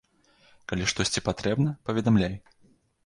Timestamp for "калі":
0.71-0.87